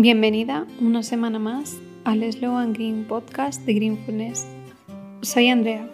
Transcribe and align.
Bienvenida 0.00 0.64
una 0.80 1.02
semana 1.02 1.40
más 1.40 1.76
al 2.04 2.22
Slow 2.32 2.56
and 2.56 2.76
Green 2.76 3.02
podcast 3.02 3.66
de 3.66 3.74
Greenfulness. 3.74 4.46
Soy 5.22 5.48
Andrea, 5.48 5.90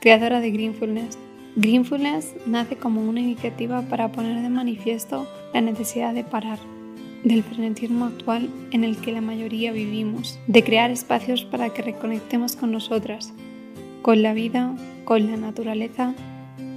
creadora 0.00 0.40
de 0.40 0.50
Greenfulness. 0.50 1.16
Greenfulness 1.54 2.34
nace 2.44 2.74
como 2.74 3.08
una 3.08 3.20
iniciativa 3.20 3.82
para 3.82 4.10
poner 4.10 4.42
de 4.42 4.48
manifiesto 4.48 5.28
la 5.54 5.60
necesidad 5.60 6.12
de 6.12 6.24
parar 6.24 6.58
del 7.22 7.44
frenetismo 7.44 8.06
actual 8.06 8.50
en 8.72 8.82
el 8.82 8.96
que 8.96 9.12
la 9.12 9.20
mayoría 9.20 9.70
vivimos, 9.70 10.40
de 10.48 10.64
crear 10.64 10.90
espacios 10.90 11.44
para 11.44 11.68
que 11.68 11.82
reconectemos 11.82 12.56
con 12.56 12.72
nosotras, 12.72 13.32
con 14.02 14.22
la 14.22 14.34
vida, 14.34 14.74
con 15.04 15.30
la 15.30 15.36
naturaleza, 15.36 16.16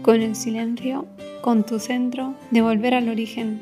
con 0.04 0.22
el 0.22 0.36
silencio, 0.36 1.08
con 1.42 1.66
tu 1.66 1.80
centro, 1.80 2.36
de 2.52 2.62
volver 2.62 2.94
al 2.94 3.10
origen, 3.10 3.60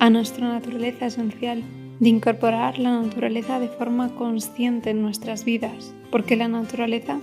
a 0.00 0.10
nuestra 0.10 0.46
naturaleza 0.48 1.06
esencial 1.06 1.64
de 2.00 2.08
incorporar 2.08 2.78
la 2.78 3.00
naturaleza 3.00 3.60
de 3.60 3.68
forma 3.68 4.14
consciente 4.14 4.90
en 4.90 5.02
nuestras 5.02 5.44
vidas, 5.44 5.92
porque 6.10 6.36
la 6.36 6.48
naturaleza 6.48 7.18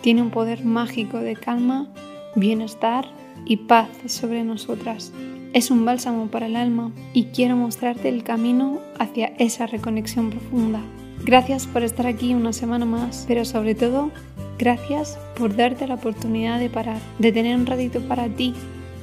tiene 0.00 0.22
un 0.22 0.30
poder 0.30 0.64
mágico 0.64 1.18
de 1.18 1.36
calma, 1.36 1.88
bienestar 2.34 3.06
y 3.44 3.56
paz 3.58 3.88
sobre 4.06 4.44
nosotras. 4.44 5.12
Es 5.52 5.70
un 5.70 5.84
bálsamo 5.84 6.26
para 6.26 6.46
el 6.46 6.56
alma 6.56 6.92
y 7.12 7.24
quiero 7.26 7.56
mostrarte 7.56 8.08
el 8.08 8.22
camino 8.22 8.78
hacia 8.98 9.32
esa 9.38 9.66
reconexión 9.66 10.30
profunda. 10.30 10.80
Gracias 11.24 11.66
por 11.66 11.82
estar 11.82 12.06
aquí 12.06 12.34
una 12.34 12.52
semana 12.52 12.84
más, 12.84 13.24
pero 13.26 13.44
sobre 13.44 13.74
todo, 13.74 14.10
gracias 14.58 15.18
por 15.36 15.56
darte 15.56 15.86
la 15.86 15.94
oportunidad 15.94 16.58
de 16.58 16.68
parar, 16.68 17.00
de 17.18 17.32
tener 17.32 17.56
un 17.56 17.66
ratito 17.66 18.00
para 18.02 18.28
ti 18.28 18.54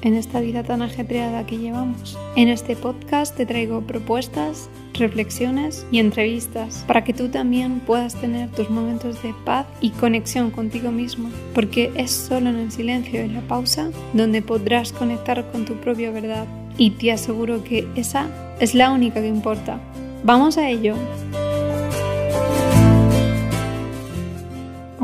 en 0.04 0.14
esta 0.14 0.42
vida 0.42 0.64
tan 0.64 0.82
ajetreada 0.82 1.46
que 1.46 1.58
llevamos. 1.58 2.18
En 2.36 2.50
este 2.50 2.76
podcast 2.76 3.36
te 3.36 3.46
traigo 3.46 3.82
propuestas, 3.82 4.70
reflexiones 4.94 5.86
y 5.92 6.00
entrevistas 6.00 6.84
para 6.88 7.04
que 7.04 7.14
tú 7.14 7.30
también 7.30 7.80
puedas 7.80 8.16
tener 8.16 8.50
tus 8.52 8.70
momentos 8.70 9.22
de 9.24 9.34
paz 9.46 9.66
y 9.82 9.90
conexión 9.92 10.52
contigo 10.52 10.92
mismo, 10.92 11.30
porque 11.54 11.92
es 11.96 12.12
solo 12.12 12.50
en 12.50 12.58
el 12.58 12.72
silencio 12.72 13.24
y 13.24 13.30
la 13.30 13.42
pausa 13.42 13.90
donde 14.14 14.42
podrás 14.42 14.92
conectar 14.92 15.44
con 15.52 15.66
tu 15.66 15.76
propia 15.76 16.12
verdad 16.12 16.46
y 16.78 16.92
te 16.92 17.12
aseguro 17.12 17.64
que 17.64 17.88
esa 17.96 18.28
es 18.60 18.74
la 18.74 18.92
única 18.92 19.22
que 19.22 19.28
importa. 19.28 19.80
Vamos 20.24 20.58
a 20.58 20.70
ello. 20.70 20.96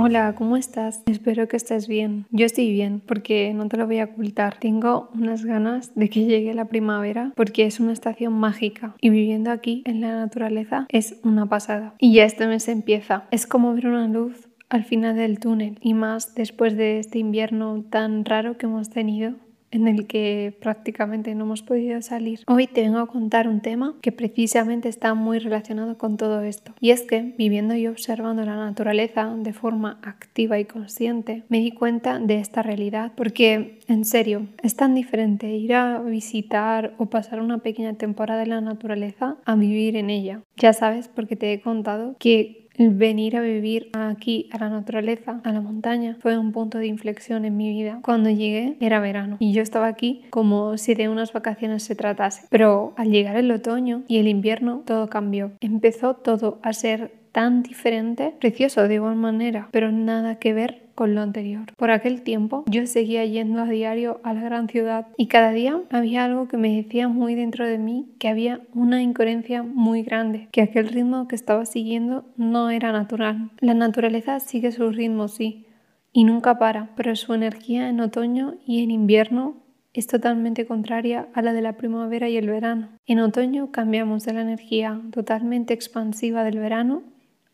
Hola, 0.10 0.34
¿cómo 0.34 0.58
estás? 0.58 1.04
Espero 1.06 1.48
que 1.48 1.56
estés 1.56 1.88
bien. 1.88 2.26
Yo 2.32 2.48
estoy 2.48 2.72
bien 2.74 3.00
porque 3.00 3.54
no 3.54 3.68
te 3.68 3.78
lo 3.78 3.86
voy 3.86 4.00
a 4.00 4.06
ocultar. 4.06 4.58
Tengo 4.58 5.12
unas 5.14 5.46
ganas 5.46 5.94
de 5.94 6.10
que 6.10 6.26
llegue 6.26 6.56
la 6.56 6.66
primavera 6.66 7.32
porque 7.36 7.68
es 7.68 7.80
una 7.80 7.94
estación 7.94 8.34
mágica 8.34 8.96
y 9.02 9.12
viviendo 9.12 9.52
aquí 9.52 9.84
en 9.86 10.02
la 10.02 10.16
naturaleza 10.16 10.88
es 10.90 11.18
una 11.24 11.46
pasada. 11.46 11.94
Y 12.00 12.16
ya 12.16 12.26
este 12.26 12.48
mes 12.48 12.68
empieza. 12.70 13.26
Es 13.30 13.46
como 13.46 13.76
ver 13.76 13.86
una 13.86 14.08
luz 14.08 14.50
al 14.70 14.84
final 14.84 15.16
del 15.16 15.38
túnel 15.38 15.78
y 15.80 15.94
más 15.94 16.34
después 16.34 16.76
de 16.76 16.98
este 16.98 17.20
invierno 17.20 17.86
tan 17.88 18.26
raro 18.26 18.58
que 18.58 18.66
hemos 18.66 18.90
tenido 18.90 19.36
en 19.72 19.88
el 19.88 20.08
que 20.08 20.58
prácticamente 20.62 21.36
no 21.36 21.46
hemos 21.46 21.62
podido 21.62 22.02
salir. 22.02 22.42
Hoy 22.48 22.68
te 22.68 22.82
vengo 22.82 23.00
a 23.00 23.08
contar 23.08 23.48
un 23.48 23.62
tema 23.62 23.96
que 24.02 24.12
precisamente 24.12 24.90
está 24.90 25.14
muy 25.14 25.40
relacionado 25.40 25.98
con 25.98 26.18
todo 26.18 26.42
esto. 26.42 26.74
Y 26.80 26.92
es 26.92 27.02
que, 27.04 27.34
viviendo 27.38 27.76
y 27.76 27.88
observando 27.88 28.44
la 28.44 28.56
naturaleza 28.56 29.34
de 29.36 29.54
forma 29.54 30.00
activa 30.04 30.60
y 30.60 30.66
consciente, 30.66 31.44
me 31.50 31.60
di 31.60 31.72
cuenta 31.72 32.20
de 32.20 32.40
esta 32.40 32.62
realidad 32.62 33.12
porque, 33.16 33.80
en 33.88 34.06
serio, 34.06 34.48
es 34.62 34.76
tan 34.76 34.96
diferente 34.96 35.56
ir 35.56 35.74
a 35.74 36.02
visitar 36.02 36.94
o 36.98 37.08
pasar 37.08 37.42
una 37.42 37.60
pequeña 37.60 37.94
temporada 37.94 38.44
en 38.44 38.50
la 38.50 38.62
naturaleza 38.62 39.38
a 39.46 39.56
vivir 39.56 39.96
en 39.96 40.10
ella. 40.10 40.42
Ya 40.58 40.74
sabes, 40.74 41.08
porque 41.08 41.36
te 41.36 41.54
he 41.54 41.62
contado 41.62 42.16
que 42.20 42.69
venir 42.88 43.36
a 43.36 43.42
vivir 43.42 43.90
aquí 43.94 44.50
a 44.52 44.58
la 44.58 44.70
naturaleza, 44.70 45.42
a 45.44 45.52
la 45.52 45.62
montaña, 45.62 46.18
fue 46.22 46.38
un 46.38 46.52
punto 46.52 46.78
de 46.78 46.88
inflexión 46.88 47.46
en 47.46 47.58
mi 47.58 47.70
vida. 47.70 48.00
Cuando 48.02 48.30
llegué 48.30 48.78
era 48.80 49.00
verano 49.00 49.38
y 49.40 49.52
yo 49.54 49.62
estaba 49.62 49.88
aquí 49.88 50.26
como 50.30 50.78
si 50.78 50.96
de 50.96 51.10
unas 51.10 51.34
vacaciones 51.34 51.84
se 51.84 51.96
tratase. 51.96 52.48
Pero 52.50 52.94
al 52.96 53.12
llegar 53.12 53.36
el 53.36 53.52
otoño 53.52 54.04
y 54.08 54.20
el 54.20 54.28
invierno 54.28 54.84
todo 54.86 55.10
cambió. 55.10 55.52
Empezó 55.60 56.16
todo 56.16 56.60
a 56.64 56.74
ser 56.74 57.19
tan 57.32 57.64
diferente, 57.64 58.34
precioso 58.40 58.88
de 58.88 58.96
igual 58.96 59.16
manera, 59.16 59.70
pero 59.72 59.92
nada 59.92 60.36
que 60.36 60.54
ver 60.54 60.90
con 61.00 61.16
lo 61.16 61.22
anterior. 61.22 61.72
Por 61.78 61.92
aquel 61.92 62.24
tiempo 62.24 62.66
yo 62.68 62.86
seguía 62.86 63.24
yendo 63.24 63.62
a 63.62 63.66
diario 63.66 64.20
a 64.24 64.34
la 64.34 64.42
gran 64.42 64.68
ciudad 64.68 65.08
y 65.16 65.28
cada 65.28 65.52
día 65.52 65.82
había 65.92 66.26
algo 66.26 66.50
que 66.50 66.58
me 66.58 66.76
decía 66.76 67.08
muy 67.08 67.36
dentro 67.36 67.66
de 67.66 67.78
mí 67.78 68.10
que 68.20 68.28
había 68.28 68.60
una 68.74 69.02
incoherencia 69.02 69.64
muy 69.64 70.04
grande, 70.04 70.50
que 70.52 70.62
aquel 70.62 70.90
ritmo 70.90 71.30
que 71.30 71.36
estaba 71.36 71.66
siguiendo 71.66 72.26
no 72.36 72.70
era 72.70 72.92
natural. 72.92 73.52
La 73.62 73.74
naturaleza 73.74 74.42
sigue 74.42 74.74
su 74.74 74.92
ritmo, 74.92 75.30
sí, 75.30 75.66
y 76.12 76.26
nunca 76.26 76.60
para, 76.60 76.90
pero 76.98 77.16
su 77.16 77.34
energía 77.34 77.88
en 77.88 78.02
otoño 78.02 78.56
y 78.66 78.84
en 78.84 78.92
invierno 78.92 79.56
es 79.94 80.08
totalmente 80.08 80.66
contraria 80.66 81.30
a 81.34 81.42
la 81.42 81.54
de 81.54 81.62
la 81.62 81.78
primavera 81.78 82.30
y 82.30 82.38
el 82.38 82.48
verano. 82.48 82.90
En 83.06 83.20
otoño 83.20 83.72
cambiamos 83.72 84.24
de 84.26 84.34
la 84.34 84.42
energía 84.42 85.02
totalmente 85.12 85.74
expansiva 85.74 86.44
del 86.44 86.60
verano 86.60 87.04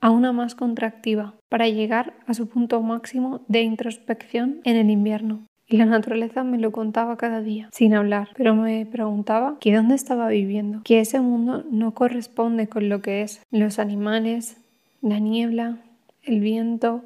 a 0.01 0.09
una 0.09 0.31
más 0.31 0.55
contractiva 0.55 1.35
para 1.49 1.67
llegar 1.67 2.13
a 2.27 2.33
su 2.33 2.47
punto 2.47 2.81
máximo 2.81 3.41
de 3.47 3.61
introspección 3.61 4.61
en 4.63 4.75
el 4.75 4.89
invierno. 4.89 5.45
Y 5.67 5.77
la 5.77 5.85
naturaleza 5.85 6.43
me 6.43 6.59
lo 6.59 6.71
contaba 6.71 7.17
cada 7.17 7.41
día, 7.41 7.69
sin 7.71 7.95
hablar, 7.95 8.29
pero 8.37 8.53
me 8.53 8.85
preguntaba 8.85 9.57
que 9.59 9.75
dónde 9.75 9.95
estaba 9.95 10.27
viviendo, 10.27 10.81
que 10.83 10.99
ese 10.99 11.21
mundo 11.21 11.63
no 11.71 11.93
corresponde 11.95 12.67
con 12.67 12.87
lo 12.87 13.01
que 13.01 13.23
es. 13.23 13.41
Los 13.49 13.79
animales, 13.79 14.57
la 15.01 15.17
niebla, 15.19 15.79
el 16.21 16.39
viento, 16.39 17.03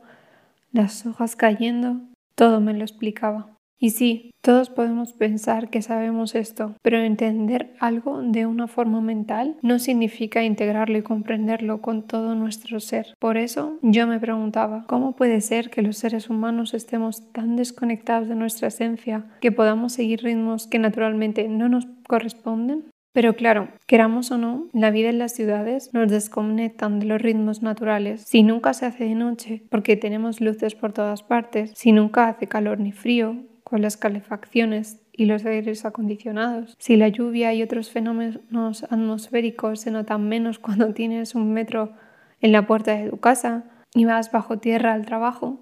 las 0.74 1.06
hojas 1.06 1.38
cayendo, 1.38 2.02
todo 2.36 2.60
me 2.60 2.74
lo 2.74 2.82
explicaba. 2.82 3.48
Y 3.82 3.92
sí, 3.92 4.32
todos 4.42 4.70
podemos 4.70 5.14
pensar 5.14 5.70
que 5.70 5.82
sabemos 5.82 6.36
esto, 6.36 6.76
pero 6.82 6.98
entender 6.98 7.74
algo 7.80 8.22
de 8.22 8.46
una 8.46 8.68
forma 8.68 9.00
mental 9.00 9.56
no 9.62 9.80
significa 9.80 10.44
integrarlo 10.44 10.98
y 10.98 11.02
comprenderlo 11.02 11.82
con 11.82 12.06
todo 12.06 12.36
nuestro 12.36 12.82
ser. 12.82 13.14
Por 13.20 13.38
eso 13.38 13.80
yo 13.82 14.06
me 14.06 14.20
preguntaba, 14.20 14.86
¿cómo 14.88 15.16
puede 15.16 15.40
ser 15.40 15.70
que 15.70 15.82
los 15.82 15.98
seres 15.98 16.30
humanos 16.30 16.74
estemos 16.74 17.32
tan 17.32 17.56
desconectados 17.56 18.28
de 18.28 18.36
nuestra 18.36 18.68
esencia 18.68 19.26
que 19.40 19.54
podamos 19.54 19.94
seguir 19.94 20.24
ritmos 20.24 20.68
que 20.68 20.80
naturalmente 20.80 21.48
no 21.48 21.70
nos 21.70 21.88
corresponden? 22.08 22.86
Pero 23.12 23.36
claro, 23.36 23.70
queramos 23.88 24.30
o 24.32 24.38
no, 24.38 24.68
la 24.72 24.92
vida 24.92 25.10
en 25.10 25.20
las 25.20 25.34
ciudades 25.34 25.90
nos 25.94 26.12
desconectan 26.12 27.00
de 27.00 27.08
los 27.08 27.22
ritmos 27.22 27.64
naturales. 27.64 28.24
Si 28.28 28.44
nunca 28.44 28.74
se 28.74 28.86
hace 28.86 29.06
de 29.06 29.16
noche, 29.16 29.64
porque 29.72 29.96
tenemos 29.98 30.42
luces 30.42 30.76
por 30.76 30.94
todas 30.94 31.24
partes, 31.24 31.72
si 31.76 31.92
nunca 31.92 32.28
hace 32.28 32.48
calor 32.48 32.80
ni 32.80 32.92
frío, 32.92 33.36
con 33.70 33.82
las 33.82 33.98
calefacciones 33.98 35.00
y 35.14 35.26
los 35.26 35.46
aires 35.46 35.86
acondicionados. 35.86 36.76
Si 36.80 36.96
la 36.96 37.08
lluvia 37.08 37.54
y 37.54 37.62
otros 37.62 37.92
fenómenos 37.92 38.84
atmosféricos 38.84 39.82
se 39.82 39.92
notan 39.92 40.28
menos 40.28 40.60
cuando 40.60 40.94
tienes 40.94 41.36
un 41.36 41.54
metro 41.54 41.94
en 42.42 42.52
la 42.52 42.66
puerta 42.66 42.96
de 42.96 43.10
tu 43.10 43.18
casa 43.18 43.66
y 43.94 44.06
vas 44.06 44.32
bajo 44.32 44.58
tierra 44.60 44.94
al 44.94 45.06
trabajo, 45.06 45.60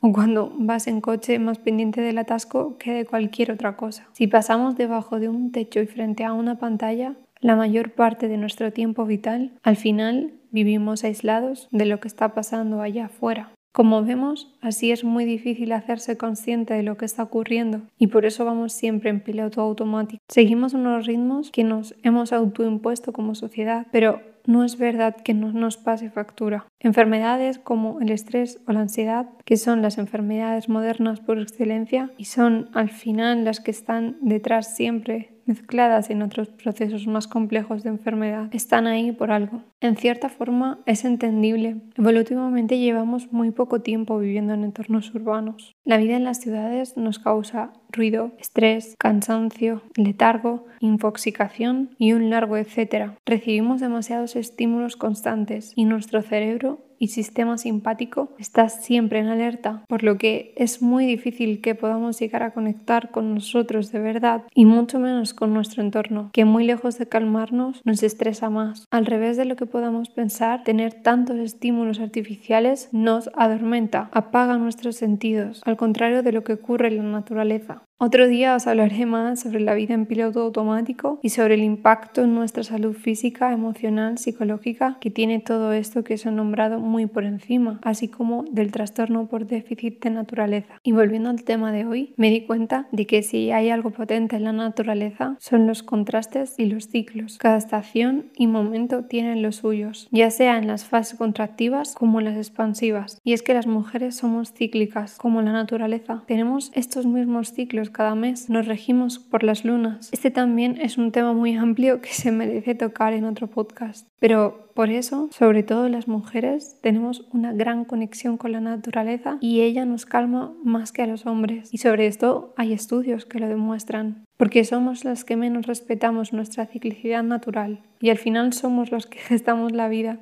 o 0.00 0.12
cuando 0.12 0.52
vas 0.56 0.86
en 0.86 1.02
coche 1.02 1.38
más 1.38 1.58
pendiente 1.58 2.00
del 2.00 2.18
atasco 2.18 2.78
que 2.78 2.92
de 2.92 3.04
cualquier 3.04 3.52
otra 3.52 3.76
cosa. 3.76 4.08
Si 4.12 4.26
pasamos 4.26 4.76
debajo 4.76 5.20
de 5.20 5.28
un 5.28 5.52
techo 5.52 5.80
y 5.80 5.86
frente 5.86 6.24
a 6.24 6.32
una 6.32 6.58
pantalla, 6.58 7.16
la 7.40 7.56
mayor 7.56 7.92
parte 7.92 8.28
de 8.28 8.38
nuestro 8.38 8.72
tiempo 8.72 9.04
vital, 9.04 9.52
al 9.62 9.76
final 9.76 10.32
vivimos 10.50 11.04
aislados 11.04 11.68
de 11.70 11.84
lo 11.84 12.00
que 12.00 12.08
está 12.08 12.34
pasando 12.34 12.80
allá 12.80 13.06
afuera. 13.06 13.50
Como 13.72 14.04
vemos, 14.04 14.52
así 14.60 14.90
es 14.90 15.04
muy 15.04 15.24
difícil 15.24 15.70
hacerse 15.72 16.16
consciente 16.16 16.74
de 16.74 16.82
lo 16.82 16.96
que 16.96 17.04
está 17.04 17.22
ocurriendo 17.22 17.82
y 17.98 18.08
por 18.08 18.24
eso 18.26 18.44
vamos 18.44 18.72
siempre 18.72 19.10
en 19.10 19.20
piloto 19.20 19.60
automático. 19.60 20.20
Seguimos 20.28 20.74
unos 20.74 21.06
ritmos 21.06 21.52
que 21.52 21.62
nos 21.62 21.94
hemos 22.02 22.32
autoimpuesto 22.32 23.12
como 23.12 23.36
sociedad, 23.36 23.86
pero 23.92 24.22
no 24.46 24.64
es 24.64 24.76
verdad 24.76 25.16
que 25.16 25.34
no 25.34 25.52
nos 25.52 25.76
pase 25.76 26.10
factura. 26.10 26.66
Enfermedades 26.80 27.58
como 27.58 28.00
el 28.00 28.10
estrés 28.10 28.60
o 28.66 28.72
la 28.72 28.80
ansiedad, 28.80 29.28
que 29.44 29.56
son 29.56 29.82
las 29.82 29.98
enfermedades 29.98 30.68
modernas 30.68 31.20
por 31.20 31.38
excelencia 31.38 32.10
y 32.16 32.24
son 32.24 32.70
al 32.74 32.90
final 32.90 33.44
las 33.44 33.60
que 33.60 33.70
están 33.70 34.16
detrás 34.20 34.74
siempre 34.74 35.39
mezcladas 35.50 36.10
en 36.10 36.22
otros 36.22 36.48
procesos 36.48 37.08
más 37.08 37.26
complejos 37.26 37.82
de 37.82 37.88
enfermedad, 37.88 38.48
están 38.52 38.86
ahí 38.86 39.10
por 39.10 39.32
algo. 39.32 39.64
En 39.80 39.96
cierta 39.96 40.28
forma 40.28 40.78
es 40.86 41.04
entendible. 41.04 41.76
Evolutivamente 41.96 42.78
llevamos 42.78 43.32
muy 43.32 43.50
poco 43.50 43.80
tiempo 43.82 44.20
viviendo 44.20 44.54
en 44.54 44.62
entornos 44.62 45.12
urbanos. 45.12 45.74
La 45.84 45.96
vida 45.96 46.16
en 46.16 46.22
las 46.22 46.38
ciudades 46.38 46.96
nos 46.96 47.18
causa 47.18 47.72
ruido, 47.90 48.30
estrés, 48.38 48.94
cansancio, 48.96 49.82
letargo, 49.96 50.66
infoxicación 50.78 51.96
y 51.98 52.12
un 52.12 52.30
largo 52.30 52.56
etcétera. 52.56 53.16
Recibimos 53.26 53.80
demasiados 53.80 54.36
estímulos 54.36 54.96
constantes 54.96 55.72
y 55.74 55.84
nuestro 55.84 56.22
cerebro 56.22 56.89
y 57.00 57.08
sistema 57.08 57.58
simpático 57.58 58.28
está 58.38 58.68
siempre 58.68 59.18
en 59.18 59.26
alerta, 59.26 59.84
por 59.88 60.04
lo 60.04 60.18
que 60.18 60.52
es 60.56 60.82
muy 60.82 61.06
difícil 61.06 61.60
que 61.60 61.74
podamos 61.74 62.20
llegar 62.20 62.42
a 62.44 62.52
conectar 62.52 63.10
con 63.10 63.34
nosotros 63.34 63.90
de 63.90 63.98
verdad 63.98 64.44
y 64.54 64.66
mucho 64.66 65.00
menos 65.00 65.34
con 65.34 65.54
nuestro 65.54 65.82
entorno, 65.82 66.30
que 66.32 66.44
muy 66.44 66.64
lejos 66.64 66.98
de 66.98 67.08
calmarnos 67.08 67.80
nos 67.84 68.02
estresa 68.02 68.50
más. 68.50 68.84
Al 68.90 69.06
revés 69.06 69.36
de 69.38 69.46
lo 69.46 69.56
que 69.56 69.66
podamos 69.66 70.10
pensar, 70.10 70.62
tener 70.62 70.92
tantos 70.92 71.38
estímulos 71.38 71.98
artificiales 71.98 72.90
nos 72.92 73.30
adormenta, 73.34 74.10
apaga 74.12 74.58
nuestros 74.58 74.96
sentidos, 74.96 75.62
al 75.64 75.78
contrario 75.78 76.22
de 76.22 76.32
lo 76.32 76.44
que 76.44 76.52
ocurre 76.52 76.88
en 76.88 76.98
la 76.98 77.04
naturaleza. 77.04 77.82
Otro 78.02 78.28
día 78.28 78.54
os 78.54 78.66
hablaré 78.66 79.04
más 79.04 79.40
sobre 79.40 79.60
la 79.60 79.74
vida 79.74 79.92
en 79.92 80.06
piloto 80.06 80.40
automático 80.40 81.20
y 81.22 81.28
sobre 81.28 81.52
el 81.52 81.62
impacto 81.62 82.22
en 82.22 82.34
nuestra 82.34 82.62
salud 82.62 82.94
física, 82.94 83.52
emocional, 83.52 84.16
psicológica 84.16 84.96
que 85.02 85.10
tiene 85.10 85.38
todo 85.38 85.74
esto 85.74 86.02
que 86.02 86.14
os 86.14 86.24
he 86.24 86.30
nombrado 86.30 86.80
muy 86.80 87.04
por 87.04 87.24
encima, 87.24 87.78
así 87.82 88.08
como 88.08 88.44
del 88.50 88.72
trastorno 88.72 89.28
por 89.28 89.46
déficit 89.46 90.02
de 90.02 90.08
naturaleza. 90.08 90.80
Y 90.82 90.92
volviendo 90.92 91.28
al 91.28 91.44
tema 91.44 91.72
de 91.72 91.84
hoy, 91.84 92.14
me 92.16 92.30
di 92.30 92.46
cuenta 92.46 92.88
de 92.90 93.06
que 93.06 93.22
si 93.22 93.50
hay 93.50 93.68
algo 93.68 93.90
potente 93.90 94.36
en 94.36 94.44
la 94.44 94.54
naturaleza 94.54 95.36
son 95.38 95.66
los 95.66 95.82
contrastes 95.82 96.54
y 96.56 96.64
los 96.64 96.88
ciclos. 96.88 97.36
Cada 97.36 97.58
estación 97.58 98.30
y 98.34 98.46
momento 98.46 99.04
tienen 99.04 99.42
los 99.42 99.56
suyos, 99.56 100.08
ya 100.10 100.30
sea 100.30 100.56
en 100.56 100.68
las 100.68 100.86
fases 100.86 101.18
contractivas 101.18 101.94
como 101.94 102.20
en 102.20 102.24
las 102.24 102.38
expansivas. 102.38 103.20
Y 103.24 103.34
es 103.34 103.42
que 103.42 103.52
las 103.52 103.66
mujeres 103.66 104.16
somos 104.16 104.54
cíclicas, 104.54 105.18
como 105.18 105.42
la 105.42 105.52
naturaleza. 105.52 106.24
Tenemos 106.26 106.72
estos 106.74 107.04
mismos 107.04 107.52
ciclos 107.52 107.89
cada 107.90 108.14
mes, 108.14 108.48
nos 108.50 108.66
regimos 108.66 109.18
por 109.18 109.42
las 109.42 109.64
lunas. 109.64 110.08
Este 110.12 110.30
también 110.30 110.78
es 110.80 110.98
un 110.98 111.12
tema 111.12 111.32
muy 111.32 111.54
amplio 111.54 112.00
que 112.00 112.10
se 112.10 112.32
merece 112.32 112.74
tocar 112.74 113.12
en 113.12 113.24
otro 113.24 113.48
podcast. 113.48 114.06
Pero 114.18 114.70
por 114.74 114.90
eso, 114.90 115.28
sobre 115.32 115.62
todo 115.62 115.88
las 115.88 116.08
mujeres, 116.08 116.78
tenemos 116.82 117.28
una 117.32 117.52
gran 117.52 117.84
conexión 117.84 118.36
con 118.36 118.52
la 118.52 118.60
naturaleza 118.60 119.38
y 119.40 119.60
ella 119.60 119.84
nos 119.84 120.06
calma 120.06 120.54
más 120.64 120.92
que 120.92 121.02
a 121.02 121.06
los 121.06 121.26
hombres. 121.26 121.72
Y 121.72 121.78
sobre 121.78 122.06
esto 122.06 122.54
hay 122.56 122.72
estudios 122.72 123.26
que 123.26 123.40
lo 123.40 123.48
demuestran. 123.48 124.24
Porque 124.36 124.64
somos 124.64 125.04
las 125.04 125.24
que 125.24 125.36
menos 125.36 125.66
respetamos 125.66 126.32
nuestra 126.32 126.66
ciclicidad 126.66 127.22
natural 127.22 127.82
y 128.00 128.08
al 128.08 128.16
final 128.16 128.54
somos 128.54 128.90
los 128.90 129.06
que 129.06 129.18
gestamos 129.18 129.72
la 129.72 129.88
vida 129.88 130.18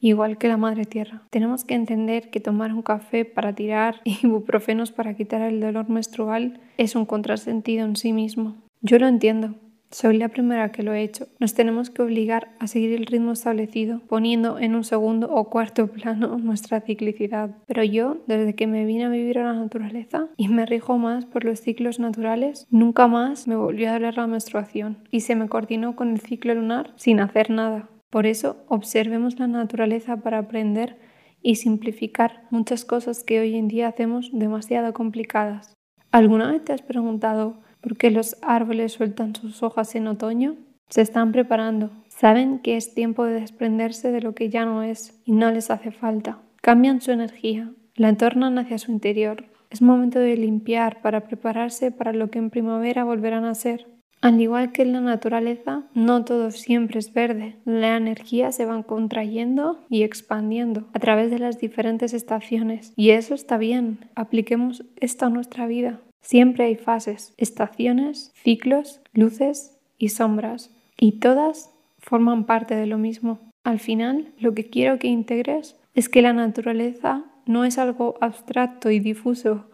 igual 0.00 0.38
que 0.38 0.48
la 0.48 0.56
madre 0.56 0.84
tierra. 0.84 1.22
Tenemos 1.30 1.64
que 1.64 1.74
entender 1.74 2.30
que 2.30 2.40
tomar 2.40 2.72
un 2.72 2.82
café 2.82 3.24
para 3.24 3.54
tirar 3.54 4.00
ibuprofenos 4.04 4.92
para 4.92 5.14
quitar 5.14 5.42
el 5.42 5.60
dolor 5.60 5.88
menstrual 5.88 6.60
es 6.78 6.96
un 6.96 7.06
contrasentido 7.06 7.84
en 7.84 7.96
sí 7.96 8.12
mismo. 8.12 8.56
Yo 8.82 8.98
lo 8.98 9.08
entiendo. 9.08 9.54
Soy 9.90 10.18
la 10.18 10.28
primera 10.28 10.72
que 10.72 10.82
lo 10.82 10.92
he 10.92 11.02
hecho. 11.02 11.28
Nos 11.38 11.54
tenemos 11.54 11.90
que 11.90 12.02
obligar 12.02 12.48
a 12.58 12.66
seguir 12.66 12.92
el 12.92 13.06
ritmo 13.06 13.32
establecido, 13.32 14.00
poniendo 14.08 14.58
en 14.58 14.74
un 14.74 14.82
segundo 14.84 15.32
o 15.32 15.48
cuarto 15.48 15.86
plano 15.92 16.38
nuestra 16.38 16.80
ciclicidad. 16.80 17.56
Pero 17.66 17.84
yo, 17.84 18.18
desde 18.26 18.54
que 18.54 18.66
me 18.66 18.84
vine 18.84 19.04
a 19.04 19.08
vivir 19.08 19.38
a 19.38 19.44
la 19.44 19.54
naturaleza 19.54 20.28
y 20.36 20.48
me 20.48 20.66
rijo 20.66 20.98
más 20.98 21.24
por 21.24 21.44
los 21.44 21.60
ciclos 21.60 22.00
naturales, 22.00 22.66
nunca 22.70 23.06
más 23.06 23.46
me 23.46 23.56
volvió 23.56 23.88
a 23.88 23.92
doler 23.92 24.16
la 24.16 24.26
menstruación 24.26 24.98
y 25.10 25.20
se 25.20 25.36
me 25.36 25.48
coordinó 25.48 25.94
con 25.94 26.10
el 26.10 26.20
ciclo 26.20 26.54
lunar 26.54 26.92
sin 26.96 27.20
hacer 27.20 27.50
nada. 27.50 27.88
Por 28.16 28.24
eso 28.24 28.64
observemos 28.68 29.38
la 29.38 29.46
naturaleza 29.46 30.22
para 30.22 30.38
aprender 30.38 30.96
y 31.42 31.56
simplificar 31.56 32.44
muchas 32.48 32.86
cosas 32.86 33.22
que 33.22 33.40
hoy 33.40 33.56
en 33.56 33.68
día 33.68 33.88
hacemos 33.88 34.30
demasiado 34.32 34.94
complicadas. 34.94 35.74
¿Alguna 36.12 36.50
vez 36.50 36.64
te 36.64 36.72
has 36.72 36.80
preguntado 36.80 37.60
por 37.82 37.98
qué 37.98 38.10
los 38.10 38.38
árboles 38.40 38.92
sueltan 38.92 39.34
sus 39.34 39.62
hojas 39.62 39.94
en 39.96 40.06
otoño? 40.06 40.56
Se 40.88 41.02
están 41.02 41.30
preparando. 41.30 41.90
Saben 42.08 42.60
que 42.60 42.78
es 42.78 42.94
tiempo 42.94 43.26
de 43.26 43.38
desprenderse 43.38 44.10
de 44.10 44.22
lo 44.22 44.34
que 44.34 44.48
ya 44.48 44.64
no 44.64 44.82
es 44.82 45.20
y 45.26 45.32
no 45.32 45.50
les 45.50 45.70
hace 45.70 45.90
falta. 45.90 46.38
Cambian 46.62 47.02
su 47.02 47.12
energía, 47.12 47.70
la 47.96 48.16
tornan 48.16 48.58
hacia 48.58 48.78
su 48.78 48.92
interior. 48.92 49.44
Es 49.68 49.82
momento 49.82 50.20
de 50.20 50.38
limpiar 50.38 51.02
para 51.02 51.24
prepararse 51.26 51.90
para 51.90 52.14
lo 52.14 52.30
que 52.30 52.38
en 52.38 52.48
primavera 52.48 53.04
volverán 53.04 53.44
a 53.44 53.54
ser. 53.54 53.86
Al 54.22 54.40
igual 54.40 54.72
que 54.72 54.82
en 54.82 54.92
la 54.92 55.00
naturaleza, 55.00 55.84
no 55.94 56.24
todo 56.24 56.50
siempre 56.50 56.98
es 56.98 57.12
verde. 57.12 57.56
La 57.64 57.96
energía 57.96 58.50
se 58.50 58.64
va 58.64 58.82
contrayendo 58.82 59.84
y 59.88 60.02
expandiendo 60.02 60.88
a 60.94 60.98
través 60.98 61.30
de 61.30 61.38
las 61.38 61.58
diferentes 61.58 62.14
estaciones. 62.14 62.92
Y 62.96 63.10
eso 63.10 63.34
está 63.34 63.58
bien. 63.58 63.98
Apliquemos 64.14 64.84
esto 65.00 65.26
a 65.26 65.30
nuestra 65.30 65.66
vida. 65.66 66.00
Siempre 66.22 66.64
hay 66.64 66.76
fases, 66.76 67.34
estaciones, 67.36 68.32
ciclos, 68.42 69.00
luces 69.12 69.76
y 69.98 70.08
sombras. 70.08 70.70
Y 70.98 71.20
todas 71.20 71.70
forman 71.98 72.46
parte 72.46 72.74
de 72.74 72.86
lo 72.86 72.98
mismo. 72.98 73.38
Al 73.64 73.80
final, 73.80 74.32
lo 74.38 74.54
que 74.54 74.68
quiero 74.68 74.98
que 74.98 75.08
integres 75.08 75.76
es 75.94 76.08
que 76.08 76.22
la 76.22 76.32
naturaleza 76.32 77.24
no 77.46 77.64
es 77.64 77.78
algo 77.78 78.16
abstracto 78.20 78.90
y 78.90 78.98
difuso 78.98 79.66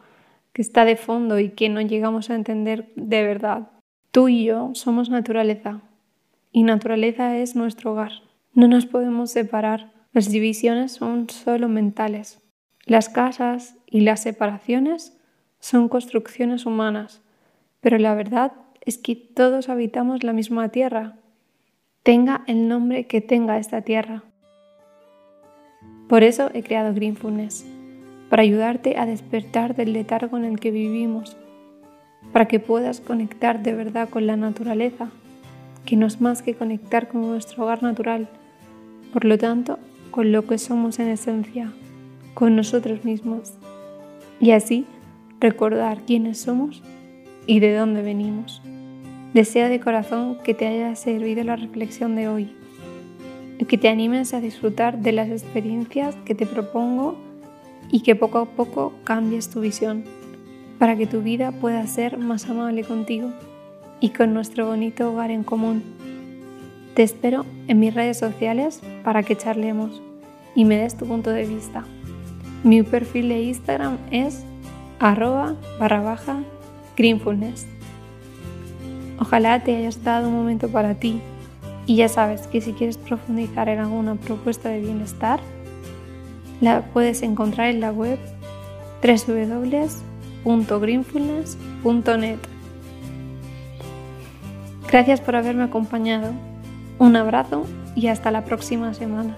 que 0.52 0.62
está 0.62 0.84
de 0.84 0.96
fondo 0.96 1.38
y 1.38 1.50
que 1.50 1.68
no 1.68 1.80
llegamos 1.80 2.28
a 2.28 2.34
entender 2.34 2.92
de 2.96 3.22
verdad. 3.22 3.70
Tú 4.12 4.28
y 4.28 4.44
yo 4.44 4.72
somos 4.74 5.08
naturaleza 5.08 5.80
y 6.52 6.64
naturaleza 6.64 7.38
es 7.38 7.56
nuestro 7.56 7.92
hogar. 7.92 8.12
No 8.52 8.68
nos 8.68 8.84
podemos 8.84 9.30
separar. 9.30 9.90
Las 10.12 10.30
divisiones 10.30 10.92
son 10.92 11.30
solo 11.30 11.70
mentales. 11.70 12.38
Las 12.84 13.08
casas 13.08 13.74
y 13.86 14.02
las 14.02 14.22
separaciones 14.22 15.18
son 15.60 15.88
construcciones 15.88 16.66
humanas, 16.66 17.22
pero 17.80 17.96
la 17.96 18.14
verdad 18.14 18.52
es 18.84 18.98
que 18.98 19.16
todos 19.16 19.70
habitamos 19.70 20.24
la 20.24 20.34
misma 20.34 20.68
tierra, 20.68 21.16
tenga 22.02 22.44
el 22.46 22.68
nombre 22.68 23.06
que 23.06 23.22
tenga 23.22 23.56
esta 23.56 23.80
tierra. 23.80 24.24
Por 26.08 26.22
eso 26.22 26.50
he 26.52 26.62
creado 26.62 26.92
Greenfulness, 26.92 27.64
para 28.28 28.42
ayudarte 28.42 28.98
a 28.98 29.06
despertar 29.06 29.74
del 29.74 29.94
letargo 29.94 30.36
en 30.36 30.44
el 30.44 30.60
que 30.60 30.70
vivimos 30.70 31.38
para 32.30 32.46
que 32.46 32.60
puedas 32.60 33.00
conectar 33.00 33.62
de 33.62 33.74
verdad 33.74 34.08
con 34.08 34.26
la 34.26 34.36
naturaleza, 34.36 35.10
que 35.84 35.96
no 35.96 36.06
es 36.06 36.20
más 36.20 36.42
que 36.42 36.54
conectar 36.54 37.08
con 37.08 37.22
nuestro 37.22 37.64
hogar 37.64 37.82
natural, 37.82 38.28
por 39.12 39.24
lo 39.24 39.36
tanto, 39.38 39.78
con 40.10 40.32
lo 40.32 40.46
que 40.46 40.58
somos 40.58 40.98
en 40.98 41.08
esencia, 41.08 41.72
con 42.34 42.54
nosotros 42.54 43.04
mismos, 43.04 43.54
y 44.40 44.52
así 44.52 44.86
recordar 45.40 46.02
quiénes 46.06 46.38
somos 46.38 46.82
y 47.46 47.60
de 47.60 47.74
dónde 47.74 48.02
venimos. 48.02 48.62
Deseo 49.34 49.68
de 49.68 49.80
corazón 49.80 50.38
que 50.44 50.54
te 50.54 50.66
haya 50.66 50.94
servido 50.94 51.42
la 51.42 51.56
reflexión 51.56 52.14
de 52.14 52.28
hoy 52.28 52.52
y 53.58 53.64
que 53.64 53.78
te 53.78 53.88
animes 53.88 54.34
a 54.34 54.40
disfrutar 54.40 54.98
de 54.98 55.12
las 55.12 55.28
experiencias 55.28 56.16
que 56.24 56.34
te 56.34 56.46
propongo 56.46 57.16
y 57.90 58.00
que 58.00 58.14
poco 58.14 58.38
a 58.38 58.44
poco 58.46 58.92
cambies 59.04 59.50
tu 59.50 59.60
visión 59.60 60.04
para 60.82 60.96
que 60.96 61.06
tu 61.06 61.22
vida 61.22 61.52
pueda 61.52 61.86
ser 61.86 62.18
más 62.18 62.50
amable 62.50 62.82
contigo 62.82 63.30
y 64.00 64.08
con 64.08 64.34
nuestro 64.34 64.66
bonito 64.66 65.12
hogar 65.12 65.30
en 65.30 65.44
común. 65.44 65.84
Te 66.94 67.04
espero 67.04 67.46
en 67.68 67.78
mis 67.78 67.94
redes 67.94 68.18
sociales 68.18 68.80
para 69.04 69.22
que 69.22 69.36
charlemos 69.36 70.02
y 70.56 70.64
me 70.64 70.76
des 70.76 70.96
tu 70.96 71.06
punto 71.06 71.30
de 71.30 71.44
vista. 71.44 71.84
Mi 72.64 72.82
perfil 72.82 73.28
de 73.28 73.42
Instagram 73.42 73.96
es 74.10 74.42
arroba 74.98 75.54
barra 75.78 76.00
baja 76.00 76.40
greenfulness. 76.96 77.64
Ojalá 79.20 79.62
te 79.62 79.76
haya 79.76 79.96
dado 80.02 80.30
un 80.30 80.34
momento 80.34 80.66
para 80.68 80.96
ti 80.96 81.20
y 81.86 81.94
ya 81.94 82.08
sabes 82.08 82.48
que 82.48 82.60
si 82.60 82.72
quieres 82.72 82.98
profundizar 82.98 83.68
en 83.68 83.78
alguna 83.78 84.16
propuesta 84.16 84.68
de 84.68 84.80
bienestar, 84.80 85.38
la 86.60 86.82
puedes 86.86 87.22
encontrar 87.22 87.68
en 87.68 87.78
la 87.78 87.92
web 87.92 88.18
www 89.00 90.11
www.greenfulness.net. 90.44 92.38
Gracias 94.90 95.20
por 95.20 95.36
haberme 95.36 95.64
acompañado. 95.64 96.32
Un 96.98 97.16
abrazo 97.16 97.66
y 97.96 98.08
hasta 98.08 98.30
la 98.30 98.44
próxima 98.44 98.94
semana. 98.94 99.36